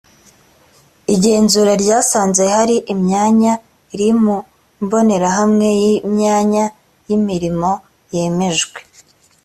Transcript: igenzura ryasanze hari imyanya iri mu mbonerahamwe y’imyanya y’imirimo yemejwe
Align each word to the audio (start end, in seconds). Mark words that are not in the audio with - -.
igenzura 1.13 1.71
ryasanze 1.83 2.43
hari 2.55 2.75
imyanya 2.93 3.53
iri 3.93 4.09
mu 4.21 4.37
mbonerahamwe 4.83 5.67
y’imyanya 5.81 6.65
y’imirimo 7.07 7.71
yemejwe 8.13 8.79